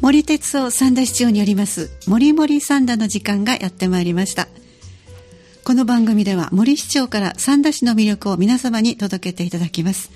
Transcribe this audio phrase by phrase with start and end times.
[0.00, 4.48] 森哲夫三田市長によります森森三田の時間がやってまいりました。
[5.64, 10.10] この番組では森市長から三田市の魅力を皆様に届けていただきます。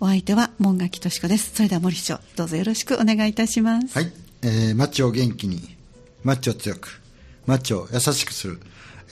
[0.00, 1.54] お相手は門垣敏子です。
[1.54, 3.94] それでは森市長どうぞよろしくお願いいたします。
[3.94, 4.12] はい、
[4.42, 5.76] えー、マッチを元気に
[6.24, 7.00] マッチを強く
[7.46, 8.60] マッチを優しくする、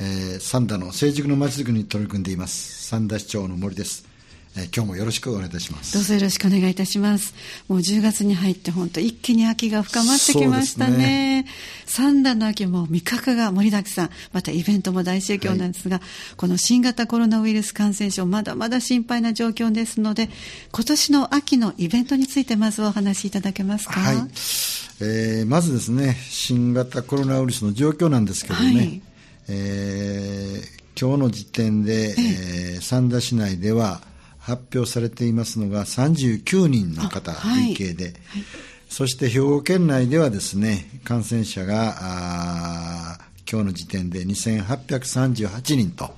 [0.01, 2.89] えー、三田の成熟のまちづくりに取り組んでいます。
[2.89, 4.16] 三田市長の森です。
[4.59, 5.93] えー、今日もよろしくお願いいたします。
[5.93, 7.35] どうぞよろしくお願いいたします。
[7.69, 10.97] もう10月に入って本当一気に秋が深まってきましたね。
[11.43, 11.47] ね。
[11.85, 14.11] 三段の秋も味覚が盛りだくさん。
[14.33, 20.31] またイベントも大盛況なんですが、はい、この新型コロナウイルス感染症まだまだ心配な状況ですので
[20.73, 24.17] 今年の秋のイベントについてまずお話しいただけますか、はい。
[25.01, 29.03] えー、まずですね新型コロナウイルスの状況なんですけどね、はい、
[29.49, 34.01] えー、今日の時点で、えー、三田市内では
[34.47, 38.15] 発表されていますのが39人の方、累計で、はい、
[38.89, 43.19] そして兵庫県内ではですね感染者が
[43.51, 46.15] 今日の時点で2838人と。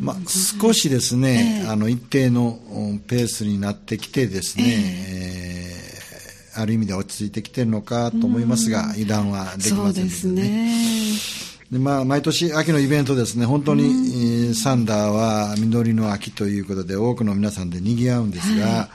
[0.00, 2.58] まあ、少しですね、えー、あの一定の
[3.06, 4.74] ペースになってきてですね、えー、
[6.56, 11.49] えー、ある意味で落ち着いてきてるのかと思いますが、油断はできませんですね。
[11.70, 13.84] でまあ、毎年秋のイベントですね、本当に、
[14.48, 18.88] うん、サンダーは実りの秋ということで、多くの皆さんで賑わうんですが、はい。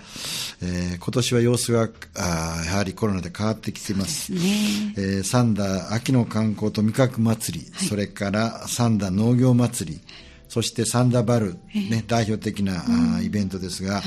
[0.62, 4.26] えー、今年は様子があやはりコロナで変わってきています。
[4.26, 4.94] すね。
[4.98, 10.02] えー、サンダー秋の観光と味覚祭り、はい、それからサンダー農業祭り、
[10.50, 12.84] そしてサンダーバル、ね、代表的な、
[13.18, 14.03] うん、イベントですが、はい。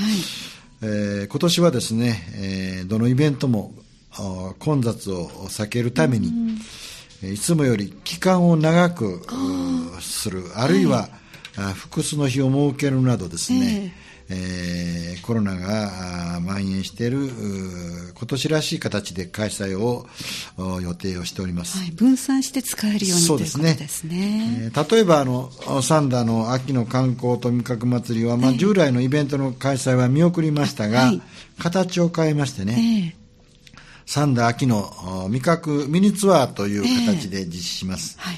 [0.83, 3.73] えー、今年はですね、えー、どのイベントも
[4.59, 6.59] 混雑を避けるために、うん
[7.23, 9.21] いつもより期間を長く
[9.99, 11.09] する、あるいは、
[11.55, 13.93] はい、複数の日を設けるなどですね、
[14.29, 17.29] えー、えー、コロナが蔓延している
[18.15, 20.05] 今年らしい形で開催を
[20.81, 23.73] 予定をしております、はい、分散して使えるようにそうですね。
[23.73, 31.21] ですね、えー、例えばあのサンダーの秋の観光と味覚祭りは、まあ、従来のイベントの開催は見送りましたが、はい、
[31.57, 33.15] 形を変えましてね、
[34.09, 38.17] 三田秋の味覚ミニツアーという形で実施します。
[38.19, 38.37] えーはい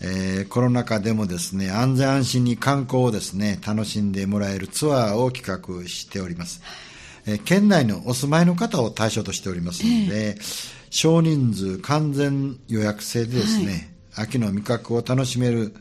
[0.00, 6.62] えー、コロナ禍でもですね、安全安心に観光をですね、楽しんでもらえるツアーを企画しております。
[7.26, 10.42] えー、県内のお住まいの方を対象としておりますので、えー、
[10.90, 15.74] 少人数完全予約制でですね、はい、秋の味覚を楽しめる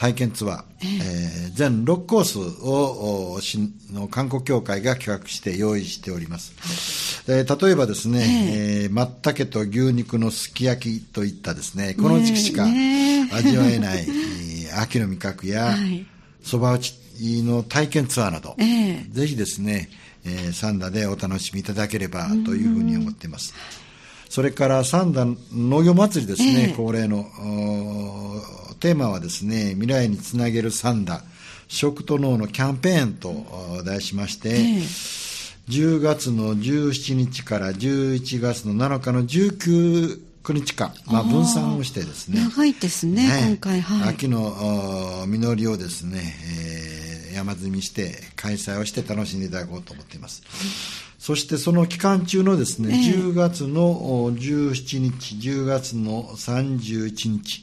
[0.00, 3.38] 体験ツアー、えー、全6コースを
[3.92, 14.06] の観光協会が企画して用意しております、えー、例えばですね、えー、松茸と牛肉のすき焼きといったですねこの時期しか味わえない、
[14.80, 15.76] 秋の味覚や
[16.42, 16.94] そば、打ち
[17.42, 19.90] の体験ツアーなど、えー、ぜひですね、
[20.24, 23.52] えー、サンダでお楽しみいただければというふうに思っています。
[24.30, 27.24] それから三田農業祭りですね、えー、恒例の
[28.78, 31.24] テーマはですね、未来につなげる三田、
[31.66, 34.80] 食と脳のキャンペーンと題しまして、えー、
[35.68, 40.20] 10月の17日から11月の7日の19
[40.54, 42.40] 日間、まあ、分散をしてですね。
[42.40, 43.80] 長いですね、ね今回。
[43.80, 46.36] はい、秋の実りをですね、
[47.28, 51.09] えー、山積みして開催をして楽しんでいただこうと思っています。
[51.20, 57.62] そしてその期間中のですね、えー、10月の17日、10月の31日、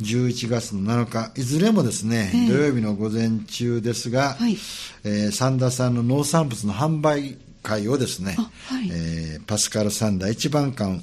[0.00, 4.56] 11月の7日、いずれもですね、えー、土曜日の午前中ですが、はい、
[5.02, 8.36] えー、三田さんの農産物の販売会をですね、
[8.68, 11.00] はい、えー、パスカル三田一番館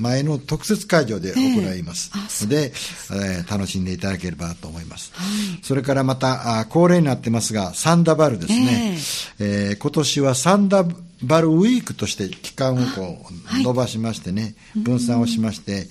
[0.00, 2.10] 前の特設会場で行います。
[2.44, 2.72] ので、
[3.12, 5.12] えー、楽しんでいただければと思います。
[5.14, 10.84] はい、それからまたあ恒例になってますが、サンダバルですね、えー、えー、今年はサンダ
[11.22, 13.18] バルウィークとして期間をこ
[13.58, 15.86] う伸ばしましてね、分散をしまして、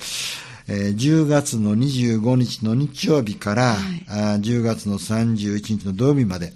[0.67, 6.53] えー、10月の25日の日曜日から、はい、あ10月の31日の土曜日まで、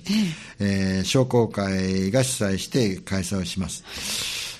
[0.60, 3.84] えー、えー、商工会が主催して開催をします。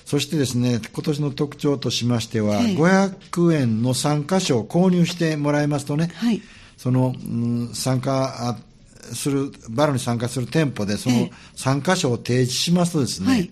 [0.04, 6.42] そしてですね、今年の特徴としましては、はい、500円の参加賞を購入してもらいますとね、はい、
[6.76, 8.58] その、うん、参加
[9.12, 13.50] する、バルに参加する店舗で、その参加賞を提示しますとですね、はい。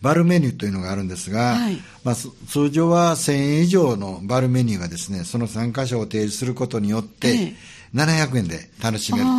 [0.00, 7.78] バルメニューというのがあるんですが、はい、まあ、通常は1000円以上のバルメニューがですね、その参加者を提示することによって、ええ。
[7.94, 9.30] 700円で楽しめると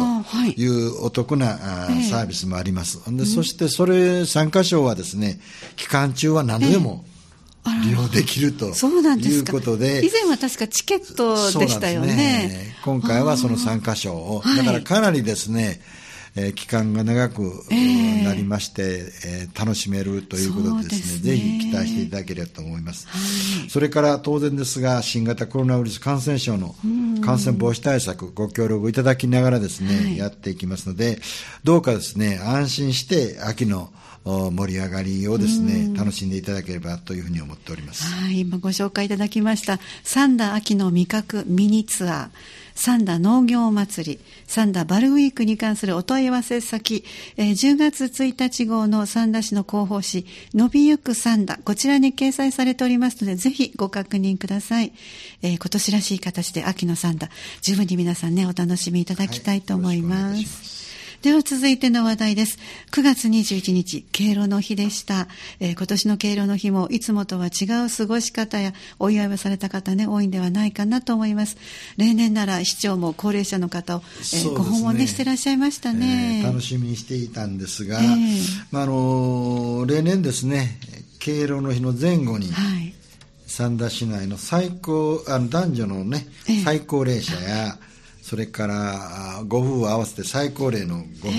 [0.47, 0.67] い。
[0.67, 2.99] うお得な、はい、サービスもあります。
[3.15, 5.39] で、そしてそれ参加賞はですね、
[5.75, 7.05] 期間中は何度でも、
[7.83, 10.05] 利用できるということで。
[10.05, 12.15] 以前は確かチケットでしたよね。
[12.15, 12.75] ね。
[12.83, 15.81] 今回はその参加賞を、だからかなりですね、
[16.35, 21.31] えー期間が長くええなりまして、えー楽しめるということでですね。
[21.31, 23.17] ぜひ期待していただければと思います、は
[23.65, 23.69] い。
[23.69, 26.75] それから当然ですが新型コロナウイルス感染症の
[27.21, 30.17] 感染防止対策ご協力いただきながらですね、はい。
[30.17, 31.19] やっていきますので
[31.63, 33.91] どうかですね安心して秋の
[34.25, 38.03] お盛り上がりをですね楽しんでいただければというふうに思っております。
[38.03, 42.29] はい、今ご紹介いただきました、三田秋の味覚ミニツアー、
[42.79, 47.03] サンダ農業祭り、サンダバルウィークに関するお問い合わせ先、
[47.35, 54.93] えー10月1日号のサンダ市の広報誌、伸びゆくサンダ、こちらに掲載されておりますので、ぜひご確認ください。
[55.41, 57.29] えー今年らしい形で秋のサンダ、
[57.61, 60.35] 十分に皆さんね、お楽しみいただきたいと思います。
[60.35, 60.39] は
[60.75, 60.78] い
[61.21, 62.57] では続いての話題です。
[62.91, 65.27] 9月21日、敬老の日でした。
[65.59, 71.57] えー今年の敬老の日もいつもとは違う過ごし方やお祝いをされた方ね、多いんではないかなと思います。
[71.97, 76.41] 例年なら市長も高齢者の方を、えーねご訪問ねしてらっしゃいましたね。
[76.41, 78.07] えー楽しみにしていたんですが、ええ
[78.71, 80.79] まああの例年ですね
[81.19, 82.93] 敬老の日の前後にはい。
[83.45, 87.77] 三田市内の最高あの男女のね、ええ最高齢者や
[88.29, 91.31] それからあご夫婦合わせて最高齢のご夫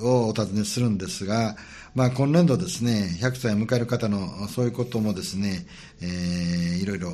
[0.00, 1.54] 婦、をお尋ねするんですが、
[1.94, 5.64] まあ、今年度ですね100歳を迎える方のそういうこともですね、
[6.00, 7.12] えーいろいろ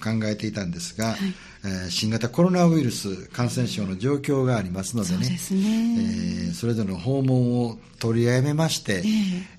[0.00, 5.60] 考えていたんですが、えー新型コロナウイルス感染症の状況がありますのでねそね。
[6.46, 9.02] えーそれぞれの訪問を取りやめまして、ええ。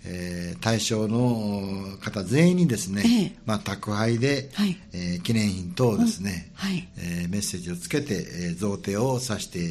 [0.06, 3.36] えー対象の方全員にですね、ええ。
[3.46, 4.78] まあ、宅配で、はい。
[4.94, 6.88] えー記念品等をですね、はい。
[6.98, 9.64] えーメッセージをつけて、えー贈呈をさせて、え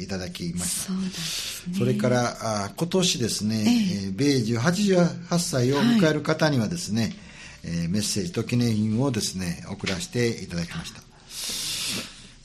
[0.00, 0.92] ーいただきました。
[0.92, 1.74] そうですね。
[1.78, 2.36] それから
[2.66, 3.64] あ今年ですね、ええ。
[4.06, 7.16] えー米寿88歳を迎える方にはですね、
[7.64, 11.00] えーメッセージと記念品をですね送らせていただきました、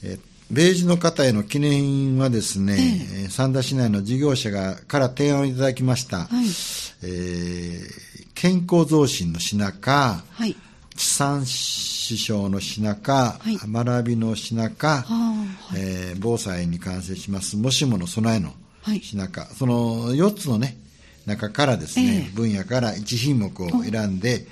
[0.04, 2.74] えー米寿の方への記念品はですね、
[3.22, 6.28] えー三田市内の事業者がから提案をいただきました、はい。
[7.04, 10.56] えー健康増進の品か、はい。
[10.96, 13.58] 地産師匠の品か、はい。
[13.64, 18.52] 学びの品か、はあえー防災に関係しますもしもの備えの
[18.82, 18.98] はい。
[18.98, 20.76] 品か、その4つのね
[21.26, 22.34] 中からですね、ええ。
[22.34, 24.46] 分野から1品目を選んで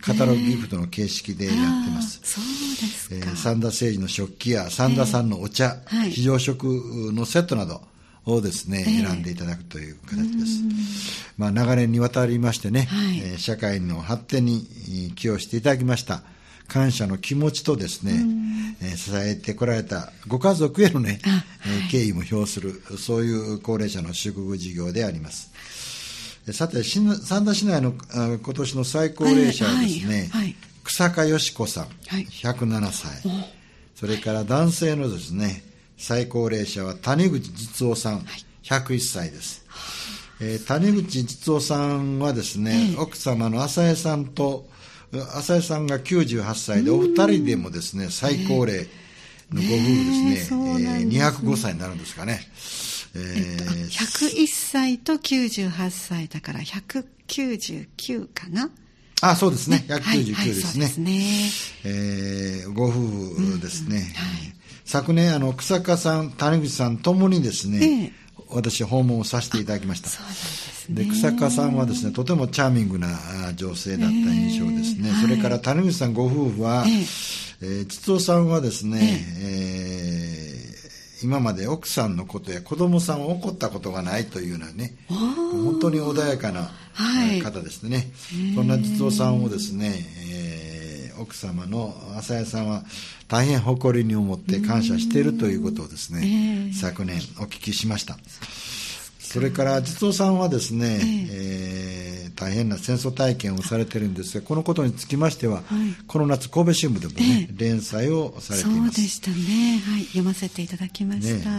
[0.00, 3.16] カタログギフトの形式でやってますそうですか。
[3.16, 6.64] えー三田誠治の食器や三田さんのお茶、ええはい非常食
[7.12, 7.82] のセットなど
[8.26, 11.30] をですね、ええ選んでいただくという形です。
[11.38, 16.22] まあ、長年にわたりましてね、はいえー社会の発展にえー寄与していただきました。
[16.68, 18.24] 感謝の気持ちとですね、
[18.80, 25.50] えー支えてこられたご家族へのね、あえー敬意も表する、そういう高齢者の祝福事業であります。
[26.48, 32.24] えさて、三田市内のあ今年の最高齢者はですね、はいはい草加よし子さん、はい。
[32.24, 33.22] 107歳、
[33.94, 35.62] それから男性のですね
[35.96, 38.26] 最高齢者は谷口実夫さん、
[38.64, 39.64] 101歳です、
[40.40, 44.66] えー谷口実夫さんはですね、奥様の浅江さんと
[45.36, 48.88] 浅江さんが98歳でお二人でもですね最高齢
[49.52, 51.24] のご夫婦ですね,、ねえそうなんですね。
[51.26, 52.40] 205歳になるんですかね、
[53.14, 58.70] えー101歳と98歳だから199かな？
[59.22, 59.84] あそうですね。
[59.88, 61.50] はい199はいですね。
[61.84, 64.06] えーご夫婦ですね、はい。
[64.84, 70.08] 昨年あの草加さん谷口さんともにですね、え私訪問をさせていただきました。
[70.08, 71.04] そうなんですね。
[71.04, 73.08] で草加さんはですねとてもチャーミングな
[73.48, 76.94] あ女性だった印象ですね、えーそれから谷口さんご夫婦は、ええ。
[77.62, 80.49] えー実夫さんはですね、えー
[81.22, 86.70] 今まで奥さんのことや子供さんを怒ったことがないというようなね本当に穏やかな、
[87.42, 88.12] 方ですね。
[88.54, 90.80] そんな実夫さんをですね、えー
[91.20, 92.82] 奥様の浅谷さんは
[93.28, 96.72] 大変誇りに思って感謝しているということをですね、ええ。
[96.72, 98.16] 昨年お聞きしました。
[99.18, 100.98] それから実夫さんはですね、
[101.30, 105.62] えー大変な戦争体験をされてるんですがこのことにつきましては、
[106.06, 109.82] この夏神戸新聞でもね、え連載をされていそうますでしたね。
[109.86, 110.04] はい。
[110.04, 111.50] 読ませていただきました。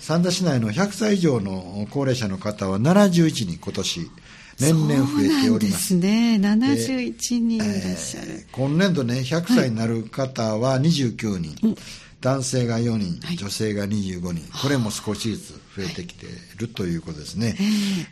[0.00, 4.10] 三田市内の100歳以上の高齢者の方は71人今年
[4.58, 5.98] 年々増えておりますそう
[6.38, 7.06] なんですね。
[7.10, 8.26] 71人いらっしゃる。
[8.30, 11.76] えー今年度ね100歳になる方は29人、
[12.20, 13.36] 男性が4人、はい。
[13.36, 14.58] 女性が25人。
[14.60, 17.56] これも少しずつ増えてきているということですね、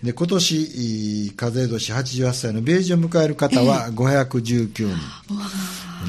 [0.02, 4.88] で今年いー風邪年88歳の米寿を迎える方は519人、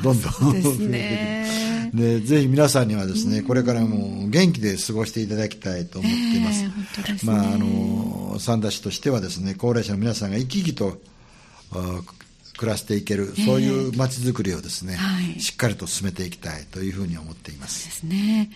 [0.04, 0.88] どんどんそうです増えてきて。
[0.90, 1.92] ね。
[1.94, 6.64] でぜひ皆さんにはですね、これからも元気で過ごしていただきたいと思っています。
[6.64, 7.32] ええ本当ですね。
[7.32, 10.98] まあ、あの、三田市としてはですね、高齢者の皆さんが生き生きと、
[11.72, 12.02] あ
[12.58, 15.40] 暮らしていける、そういう街づくりをですね、はい。
[15.40, 17.86] しっかりと進めていきたいというふうに思っています。
[17.86, 18.50] ですね。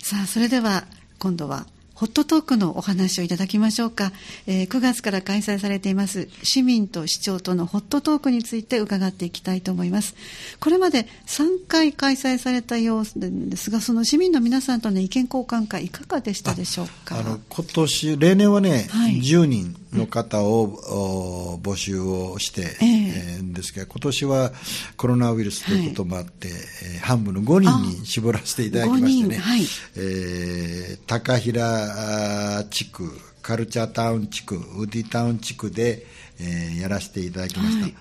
[0.00, 0.86] さあ、それでは、
[1.18, 1.66] 今度は
[2.02, 4.10] ホットトークのお話をいただきましょうか、
[4.48, 10.16] えー、9月から開催されています市民と市長とのホットトークについて伺っていきたいと思います。
[10.58, 17.20] これまで3回開催されたようですがその市民の皆さんとの意見交換会いかがでしたでしょうか？
[17.20, 24.52] あの今年例年はね、はい、10人の方を、募集をして、えー、ですが今年は
[24.96, 29.60] コロナウイルスということもあって、はい、半分の5人に絞らせていただきましてね、はい、
[29.96, 33.10] えー、高平地区
[33.42, 36.06] カルチャータウン地区ウディタウン地区で、
[36.40, 37.82] えー、やらせていただきました。
[37.84, 37.94] はい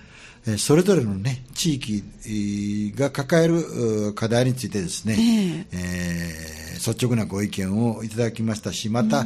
[0.57, 2.03] それぞれのね、地域
[2.95, 9.25] が抱える課題についてですね、えー、えー、率直なご意見をいただきましたし、また、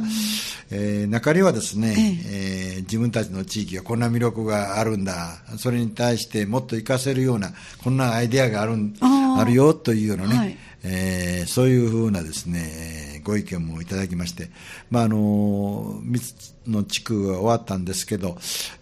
[0.70, 1.94] えー、中にはですね、
[2.26, 14.50] えー、自分たちの地域はこんな魅力があるんだ、それに対してもっと活かせるような、こんなアイデアがあるあるよというようなね、はい、えー、そういうふうなですね、ご意見もいただきまして、
[14.90, 18.36] まあ、あの、3つの地区は終わったんですけど、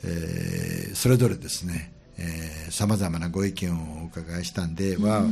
[0.04, 1.93] えー、それぞれですね、
[2.70, 5.22] さまざまなご意見をお伺いしたんで、まあ、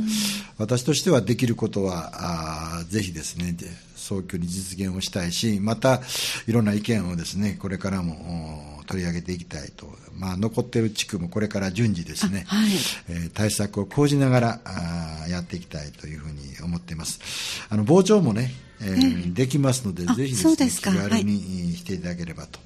[0.57, 2.11] 私としてはできることは
[2.79, 3.55] あぜひですね
[3.95, 6.01] 早急に実現をしたいしまた
[6.47, 9.87] いろんな意見をですねこれからも取り上げていきたいと、
[10.17, 12.69] まあ、残っている地区もこれから順次ですね、はい、
[13.09, 17.65] えー、対策を講じながらあやっていきたいというふうに思っています。
[17.69, 22.59] あの傍聴もね、えー、えー、できますのでぜひですね気軽にしていただければと。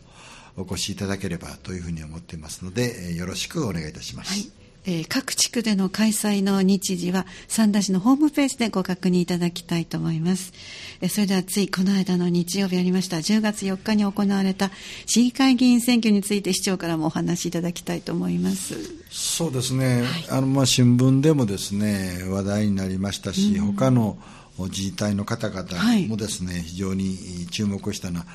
[0.58, 4.34] お越しいただければというふうに思っていますので、よろしくお願いいたします。
[4.34, 4.52] はい。
[4.90, 10.54] えー、各地区での開催の日時は三田市のホームページでご確認いただきたいと思います、
[11.02, 13.18] えー、それではついこの間の日曜日ありました。
[13.18, 14.72] 10月4日に行われた
[15.06, 18.76] 市議会議員選挙について市長からもお話しいただきたいと思います。
[19.12, 24.18] そうですね、はい、あのまあ新聞でもですね話題になりましたし、うん、他の
[24.58, 25.68] 自治体の方々
[26.08, 28.26] もですね、はい、非常に注目したのは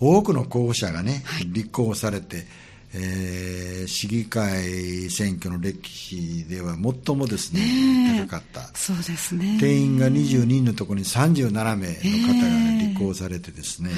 [0.00, 2.46] 多くの候補者がね、はい、立候補されて、
[2.94, 8.60] えー、市議会選挙の歴史では最もですね、高かった。
[8.74, 9.58] そうですね。
[9.60, 13.90] 定員が22人のところに37名の方が立候補されてですね、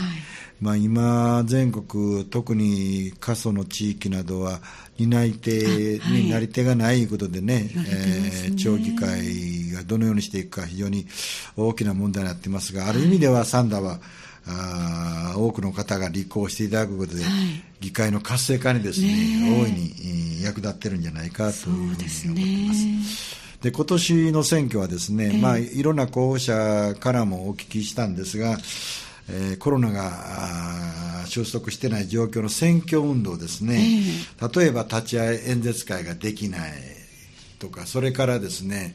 [0.60, 4.60] まあ今、全国、特に過疎の地域などは、
[4.98, 11.06] 担い手になり手がないことでね、はい、えー、町議会がどのようにしていくか非常に
[11.56, 14.00] 大きな問題になっていますが、ある意味ではサンダーは、
[14.46, 17.32] あ多くの方が立候補していただくことで、はい、
[17.80, 23.40] 議会の活性化にですね、ね大いに役立ってるんじゃないかというふうに思っています。
[23.62, 28.56] で今年の選挙はですね、えー、まあ、いろんな候補者からもお聞きしたんですが、
[29.28, 33.74] えー、コロナが収束してない状況の選挙運動ですね、
[34.40, 36.72] えー、例えば立ち会い演説会ができない
[37.58, 38.94] とか、それからですね、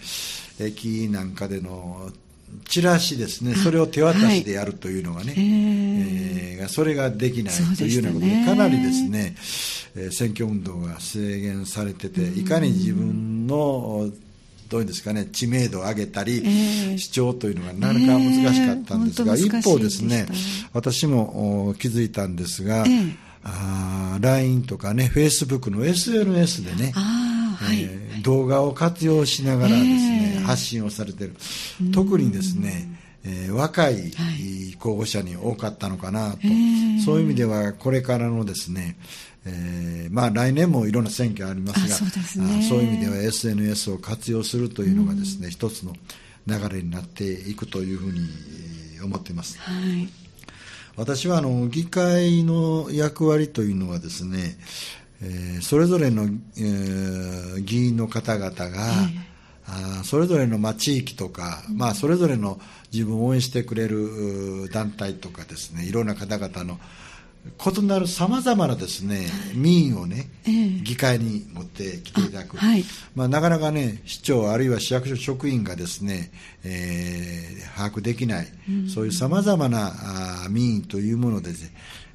[0.60, 2.12] 駅なんかでの
[2.68, 9.36] チラシですね、それを手渡しでやるというのがね、はい、えー、それができないというようなことで、かなりですね、
[9.96, 14.10] えー、選挙運動が制限されてて、いかに自分の
[14.70, 20.26] どういうんですかね、知名度を上げたり、えー、主張というのがなかなか難しかったんですが、えー、一方ですね、
[20.74, 31.36] 私も気づいたんですが、えー、あ LINE とかね、Facebook の SNS でね、はい、えー、動画を活用しながらですね、えー、発信をされている。
[31.94, 32.88] 特にですね、
[33.24, 34.12] えー、若い
[34.80, 36.40] 候補者に多かったのかなと、
[37.04, 38.98] そういう意味ではこれからのですね、
[39.46, 45.94] えー、まあ来年もいろんな選挙ありますがそう、ね、そういう意味では SNS を活用するというのがですね、一つの
[46.48, 48.20] 流れになっていくというふうに
[49.04, 49.58] 思っています。
[49.60, 50.08] はい。
[50.98, 54.58] 私はあの議会の役割というのはですね、
[55.22, 62.60] えー、それぞれの、えー、議員の方々が、えー、あそれぞれの、まあ、地域とか、まあ、それぞれの
[62.92, 66.80] 自分を応援してくれる団体とかですねいろんな方々の
[67.46, 72.84] 異なるさまざまなですね、民意をね、えー、議会に持ってきていただく、はい、
[73.16, 76.32] まあ、なかなかね、市長あるいは市役所職員がですね、
[76.64, 81.52] えー、把握できない、うん、そういうさまざまなあ民意というもので、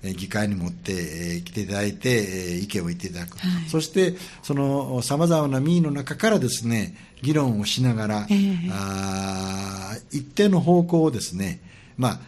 [0.02, 11.60] ね、議会に持ってきていただいて、意見を言っていただく、はい、そしてそのさまざまな民意の中からですね議論をしながら、えー、あ一定の方向をですね、
[11.96, 12.20] まあ、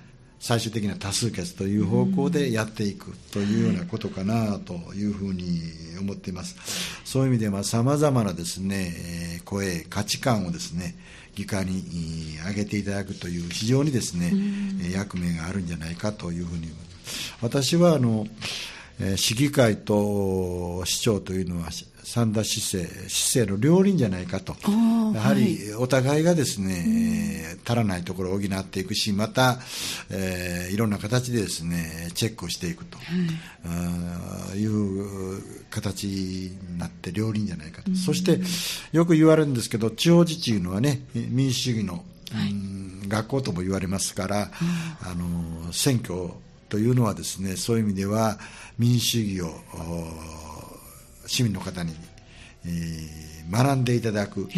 [0.43, 5.63] 最終的な多数決という方向でやっていくというようなことかなというふうに
[6.01, 6.57] 思っています。
[7.05, 10.97] そういう意味でさまざまなですね、声、価値観をですね、
[11.37, 14.33] 議会に上げていただくという非常にですね、
[14.93, 17.35] 役目があるんじゃないかというふうに思います。
[17.41, 18.27] 私はあの、
[18.99, 21.69] えー、市議会と市長というのは
[22.05, 24.57] 三田市政、市政の両輪じゃないかと、
[25.15, 29.59] やはりお互いがですね、足らないところを補っていくし、また、
[30.11, 37.95] えー、いろんな形でですね、チェックをしていくと、はい、いう形になって両輪じゃないかと。
[37.95, 38.41] そして、
[38.93, 42.01] よく言われるんですけど、地方自治いうのはね、民主主義の、は
[42.45, 44.51] い、学校とも言われますから、
[45.03, 46.31] あの、選挙
[46.69, 48.39] というのはですね、そういう意味では
[48.79, 49.55] 民主主義を、
[51.27, 51.95] 市民の方に、
[52.67, 54.49] えー、学んでいただく、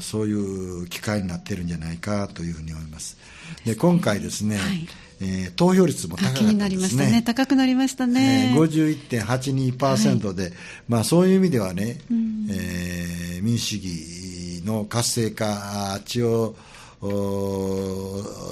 [0.00, 3.16] そういう機会になっているんじゃないかというふうに思います。
[3.64, 4.88] で、ね、今回ですね、はい、
[5.20, 6.54] えー、投票率も高かったですね。
[6.54, 7.22] なりましたね。
[7.22, 8.52] 高くなりましたね。
[8.54, 10.52] えー、51.82%で、はい、
[10.88, 16.54] まあそういう意味ではね、うん、えー、民主主義の活性化、地方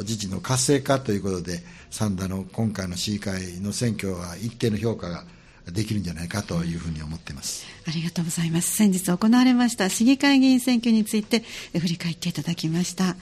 [0.01, 5.25] 自治の活性化ということで、三田の今回の市議会の選挙は一定の評価が
[5.73, 7.65] できるんじゃないかというふうに思っています。
[7.87, 8.77] ありがとうございます。
[8.77, 11.43] 先日行われました市議会議員選挙について
[11.79, 13.17] 振り返っていただきました。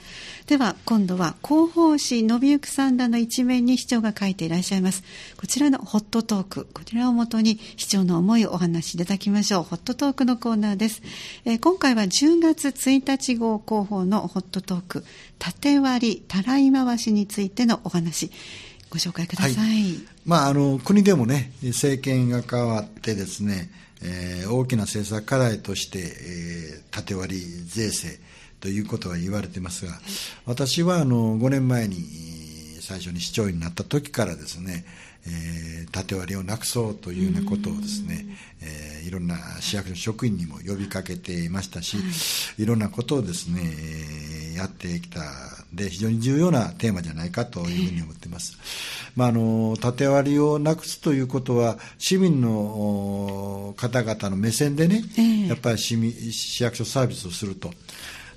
[0.47, 5.03] では今度は広報誌伸びゆく三段の一面に市長が書いていらっしゃいます。
[5.37, 9.63] こちらのホットトークこちらをもとに市長の思いをお話しいただきましょう。
[9.63, 11.03] ホットトークのコーナーです、
[11.45, 15.05] えー、今回は10月1日号広報のホットトーク
[15.39, 18.31] 縦割りたらい回しについてのお話
[18.91, 23.71] ご紹介ください、はい、まあ、あの国でもね政権が変わってですね、
[24.03, 28.19] えー、大きな政策課題として、えー、縦割り税制
[28.61, 29.93] ということは言われていますが、
[30.47, 31.97] 私はあの5年前に
[32.81, 34.85] 最初に市長になった時からですね、
[35.27, 38.27] えー、縦割りをなくそうというようなことをですね、
[38.61, 42.03] えー、いろんな市役所職員にも呼びかけていましたし、は
[42.59, 45.21] い、いろんなことをですね、えー、やってきた
[45.75, 48.59] で非常に重要なテーマじゃないかというふうに思っています。
[49.17, 55.03] まあ、あの縦割りをなくすということは市民の方々の目線でね、
[55.49, 57.71] やっぱり市民市役所サービスをすると。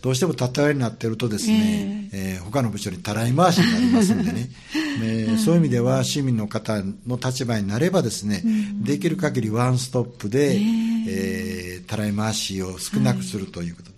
[0.06, 4.52] どうしても縦割りになっているとですね、えー、えー、他の部署にたらい回しになりますんでね、
[5.02, 13.90] えー、そういう意味では市民の方の立場になればですね、うん、できる限りワンストップで、えー、えー、たらい回しを少なくするということ。
[13.90, 13.95] はい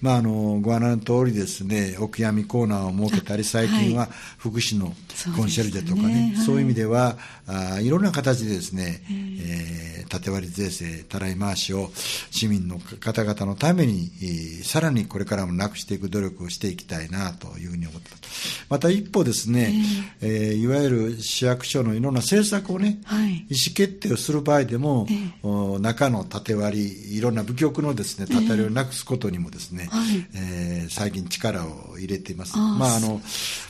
[0.00, 4.06] まあ、あのご案内の通りですね、お悔やみコーナーを設けたり、最近は
[4.38, 4.94] 福祉の
[5.36, 11.90] コンシェルジェとかね、そう、い、いう意味ではあ、いろんな形でですね、えー、縦割り税制、たらい回しを
[12.30, 18.66] 市民の方々のために、えー、さらにこれからもなくしていく努力をしていきたいなというふうに思ってます。
[18.70, 19.74] また一方ですね、
[20.22, 32.54] えー、えー、いわゆる市役所のいろんな政策をね、はい、意思決定をする場合でも、えー、中の縦割り、いろんな部局のですね、縦割りをなくすことにもですね、はい、えー、最近力を入れています。
[32.56, 33.20] あまあ、あの、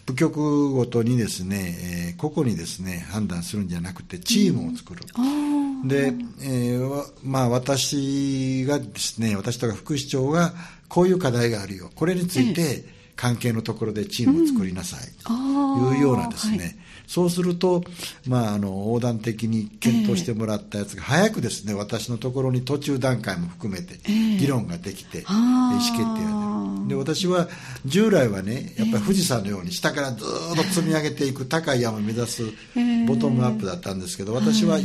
[0.06, 5.02] 部局ごとにですね、えー、個々にですね、判断するんじゃなくて、チームを作る。
[5.16, 10.52] うん、で、えー、まあ、私がですね、私とか副市長が、
[10.88, 11.90] こういう課題があるよ。
[11.94, 12.84] これについて、
[13.16, 15.00] 関係のところでチームを作りなさい。
[15.24, 15.32] と
[15.94, 17.82] いうようなですね、はいそうすると、
[18.26, 27.48] まあ、あの横断的に検討してもらったやつが、早くですね私のところに途中段階も含めて議論ができて、意思決定がで私は
[27.86, 32.42] 従来はねやっぱり富士山のように下からずっと積み上げていく高い山を目指す
[33.06, 34.78] ボトムアップだったんですけど私は、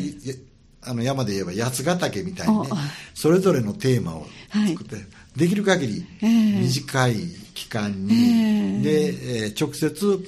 [0.82, 2.70] あの山で言えば八ヶ岳みたいにね
[3.14, 4.26] それぞれのテーマを
[4.70, 4.98] 作って、
[5.36, 7.16] できる限り短い
[7.54, 10.20] 期間に、で、えー、直接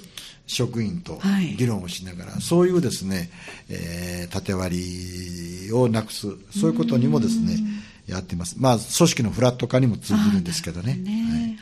[0.54, 1.20] 職員と
[1.58, 3.30] 議論をしながら、はい、そういうですね、
[3.70, 7.58] えー、縦割りをなくす、そういうことにもですね、
[8.06, 8.58] やっています。
[8.60, 10.96] まあ、組織のフラット化にも通じるんですけどね。
[10.96, 11.58] ねはい、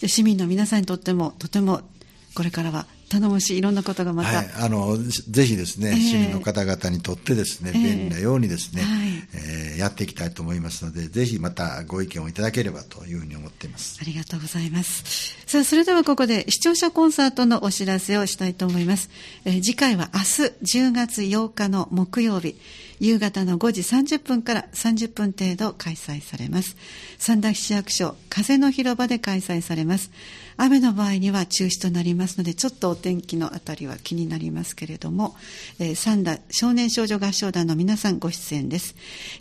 [0.00, 1.80] じゃ市民の皆さんにとっても、とても
[2.34, 8.82] これからは頼もしいいろんなことがまた、はい、あのぜひですね、えー、市民の方々にとってですね、便利なようにですね、
[9.34, 13.98] えー、えー、やっていきたいと思いますのでぜひまたご意見をいただければというふうに思っています。
[14.00, 15.36] ありがとうございます。
[15.46, 19.10] さあそれではここで視聴者コンサートのお知らせをしたいと思います、
[19.44, 22.56] えー、次回は明日10月8日の木曜日
[22.98, 26.76] 夕方の5時30分から30分程度開催されます。
[27.18, 30.10] 三田市役所風の広場で開催されます
[30.56, 35.36] 雨の場合には中止となりますのでちょっとお天気のあたりは気になりますけれども、
[35.78, 38.94] えー、三田少年少女合唱団の皆さんご出演です。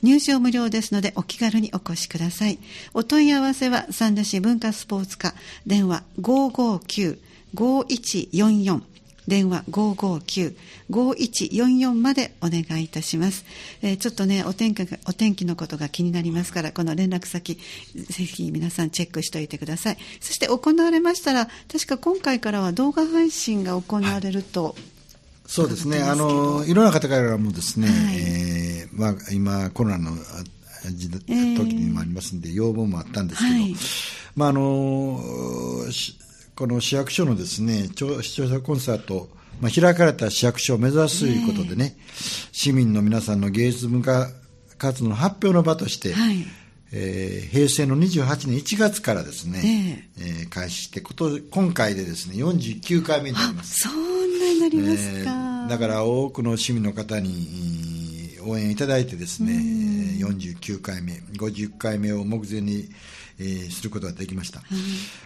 [0.04, 2.60] 入場無料ですのでお気軽にお越しください。
[2.94, 5.34] お問い合わせは三田市文化スポーツ課
[5.66, 8.95] 電話559-5144
[9.28, 13.46] 電話559-5144までお願いいたします。
[13.82, 17.58] えー、ちょっとねお天気、お天気のことが気になりますから、この連絡先、
[17.96, 19.98] ぜひ皆さんチェックしておいてください。
[20.20, 24.76] そして行われましたら、確か今回からは動画配信が行われると、
[25.48, 30.18] そうですね、あのいろんな方からもですね、はい、えー、まあ、今、コロナの
[30.92, 33.76] 時時にもありますんで、要望もあったんですけど、はい、
[34.36, 35.22] まああの
[36.56, 41.98] この市役所のですね視聴者コンサート、まあ、開かれた市役所を目指すということでね、
[42.54, 44.30] 市民の皆さんの芸術文化
[44.78, 46.46] 活動の発表の場として、はい、
[46.94, 53.82] えー、平成の28年1月からですね、えー、えー、開始してこと今回でですね49回目になります。
[53.82, 59.52] そんなになりますか、えー、だから多くの市民の方に応援いただいてですね、
[60.20, 62.88] 49回目50回目を目前に
[63.40, 64.62] えー、することができました、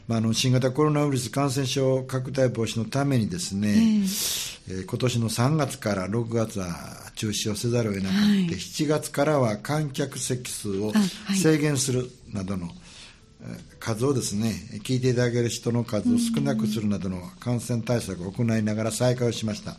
[0.08, 6.68] まあ、あの新型コロナウイルス感染症拡大防止のためにですね、えー、えー、今年の3月から6月は
[7.16, 10.92] 中止をせざるを得なくて、はい、7月からは観客席数を
[11.42, 12.76] 制限するなどの、はい、
[13.80, 19.78] 数をですね聞いていただける人の数を少なくするなどの感染対策を行いながら再開をしました、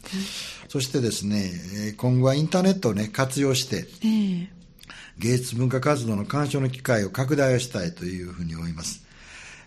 [0.69, 4.60] そしてですね今後はインターネットを、ね、活用して、えー
[5.21, 9.03] 芸術文化活動の鑑賞の機会を拡大をしたいというふうに思います。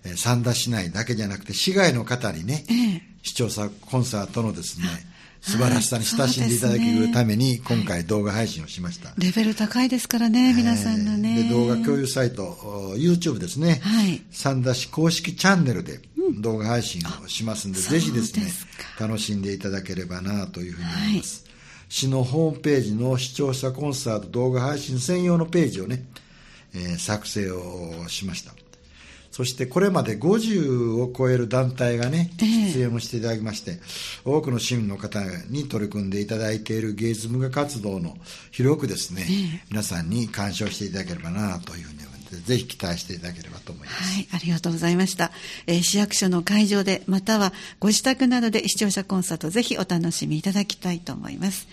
[0.04, 4.88] えー、三田市内だけじゃなくて、市外の方にね、ええ、視聴者コンサートのですね、
[5.42, 9.14] 素晴らしさに親しんでいただけるために、今回動画配信をしました。
[9.18, 11.44] レベル高いですからね、皆さんのね。
[11.44, 16.00] で動画共有サイト、YouTube ですね、はい、三田市公式チャンネルで
[16.40, 18.52] 動画配信をしますんで、うん、ぜひですね、
[19.00, 21.36] 楽しんでいただければなというふうに思います。
[21.36, 21.43] はい
[21.90, 26.06] 市のホームページの視聴者コンサート動画配信専用のページをね、
[26.74, 28.54] えー、作成をしました。
[29.32, 38.16] そしてこれまで50を超える団体がね、出演をしていただきまして、えー、多くの市民の方に取り組んでいただいている芸術文化活動の
[38.52, 42.42] 広くですね、えー、皆さんに鑑賞していただければなというふうにで。
[42.42, 44.14] ぜひ期待していただければと思います。
[44.14, 45.32] はい、ありがとうございました。
[45.68, 51.68] えー、市役所の会場で、またはご自宅などで視聴者コンサート、ぜひお楽しみいただきたいと思います。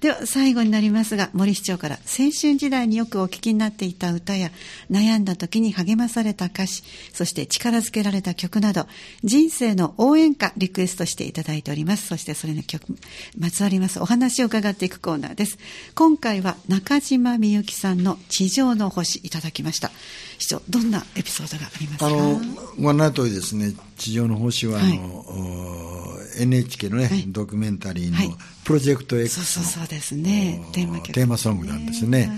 [0.00, 4.50] では最後になりますが森市長から青春時代によくお聞きになっていた歌や
[4.90, 6.82] 悩んだ時に励まされた歌詞
[7.12, 8.86] そして力づけられた曲など
[9.22, 12.06] 人生の応援歌リクエストしていただいております。
[12.06, 12.96] そしてそれの曲
[13.38, 15.58] まつわりますお話を伺っていくコーナーです。
[15.94, 19.90] 今回は中島みゆきさんの地上の星いただきました。
[20.38, 22.06] 市長どんなエピソードがありますか？
[22.06, 22.40] あの
[22.80, 23.74] ご覧の通りですね。
[24.00, 28.34] 地上の星はあの、はい、NHK のね、はい、ドキュメンタリーの
[28.64, 30.64] プロジェクト X の、そうそうですね。
[30.72, 32.28] テーマテーマソングなんですね、はい、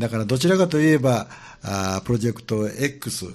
[0.00, 1.28] だからどちらかといえば
[1.62, 3.26] あプロジェクト X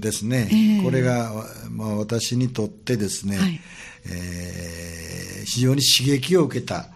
[0.00, 1.30] ですね、えー、これが、
[1.70, 3.60] まあ、私にとってですね、はい
[4.06, 6.88] えー、非常に刺激を受けた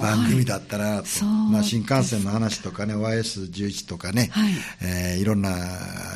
[0.00, 4.52] 番組だったなと、はい、まあ、新幹線の話とかね YS11 とかね、はい。
[4.82, 5.52] えー、いろんな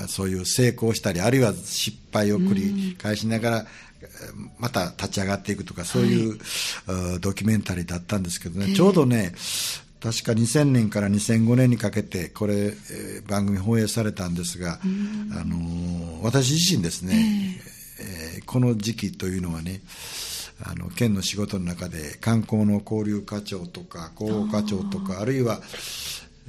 [0.09, 2.55] そういう成功したりあるいは失敗を繰
[2.91, 3.67] り返しながら、
[4.59, 6.39] また立ち上がっていくとかそういう、
[6.87, 9.35] はい、ドキュメンタリーだったんですけどね、ちょうどね
[10.01, 14.87] 確か2000年から2005年にかけてこれ、えー、番組放映されたんですが、あ
[15.45, 17.59] のー、私自身ですね、
[18.01, 19.83] えー、えー、この時期というのはね
[20.63, 25.61] あの県の仕事の中で観光の交流課長とか広報課長とかあるいは、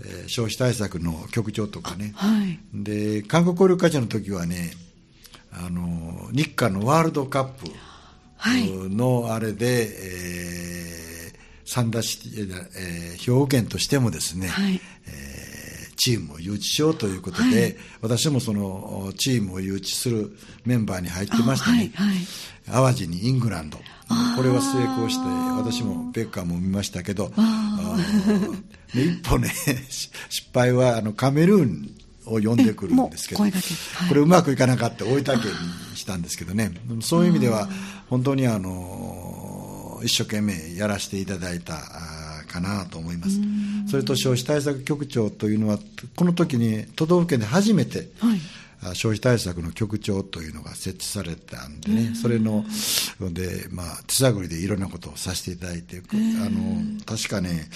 [0.04, 4.72] えー、消費対策の局長とかね、はい、で観光交流課長の時はね
[5.54, 7.68] あの日韓のワールドカップ
[8.90, 12.20] のあれで、はい、えー、三田市、
[12.76, 15.41] えー、兵庫県としてもですね、はい、えー、
[16.04, 20.36] チームを誘致しようということで、はい、私もそのチームを誘致する
[20.66, 22.08] メンバーに入ってましてね、はい
[22.72, 23.78] はい、淡路にイングランド。
[24.36, 25.22] これは成功して
[25.56, 27.32] 私もベッカーも見ましたけど
[28.94, 29.50] 一歩ね
[29.88, 30.12] 失
[30.54, 33.54] 敗はあのカメルーンを呼んでくるんですけど、はい、
[34.10, 35.36] これうまくいかなかった大分県
[35.92, 36.74] にしたんですけどね。
[37.02, 37.70] そういう意味では
[38.10, 41.76] 本当にあの一生懸命やらせていただいた
[42.48, 43.40] かなと思います
[43.88, 45.80] それと消費対策局長というのは
[46.16, 48.40] この時に都道府県で初めて、はい。
[48.96, 52.66] 消費対策の局長というのが設置されたんでね、それの
[53.20, 57.70] で、まあ、手探りでいろんなことをさせていただいて、あの確かね、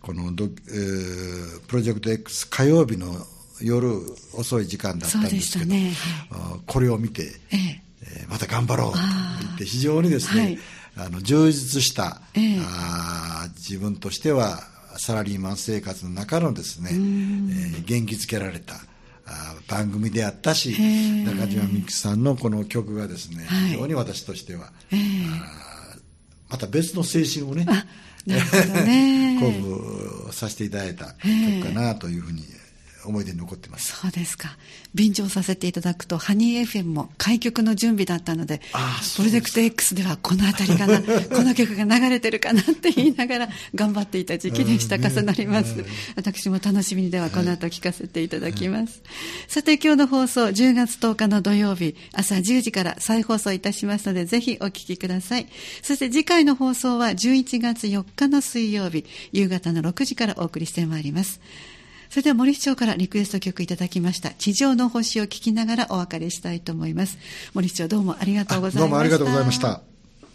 [0.00, 3.16] このド、えー、プロジェクト X 火曜日の
[3.60, 3.90] 夜
[4.32, 5.92] 遅い時間だったんですけど、ね。
[6.30, 7.88] はい、これを見て、ええ。
[8.26, 8.98] ー、また頑張ろうと
[9.40, 10.58] 言って非常にですね、はい、
[11.06, 14.60] あの充実した、えー、あ自分としては
[14.96, 18.74] サラリーマン生活の中のですね、えー、元気づけられた
[19.68, 20.70] 番組であったし
[21.24, 24.72] 中島みゆきさんのこの曲がですね、はい、非常に私としては、
[26.48, 27.66] また別の青春をね
[28.28, 28.40] ね。
[29.38, 32.44] 鼓舞させていただいた曲かなというふうに
[33.08, 33.96] 思い出に残ってます。
[33.96, 34.56] そうですか。
[34.94, 38.60] 便乗させていただくとハニー FM も開局の準備だったので
[39.16, 41.00] プロジェクト X ではこの辺りかな
[41.34, 44.98] この曲が流れてるかなって言いながら頑張っていた時期でした。
[44.98, 45.74] 重なります。
[46.16, 49.02] 私も楽しみにではこの後聞かせていただきます、
[49.46, 55.48] さて今日の放送10月10日の土曜日朝10時から再放送いたしますのでぜひお聞きください。
[55.82, 61.40] そして次回の放送は11月4日の水曜日夕方の6時からお送りしてまいります
[62.10, 64.30] それでは森市長からリクエスト曲いただきました。
[64.30, 67.18] 地上の星を聞きながらお別れしたいと思います。
[67.54, 68.80] 森市長どうもありがとうございました。
[68.80, 69.97] どうもありがとうございました。